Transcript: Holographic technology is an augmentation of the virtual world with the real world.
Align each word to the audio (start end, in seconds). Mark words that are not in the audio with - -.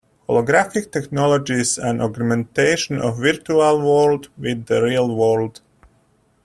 Holographic 0.27 0.91
technology 0.91 1.53
is 1.53 1.77
an 1.77 2.01
augmentation 2.01 2.95
of 2.99 3.17
the 3.17 3.21
virtual 3.33 3.77
world 3.85 4.29
with 4.39 4.65
the 4.65 4.81
real 4.81 5.15
world. 5.15 5.61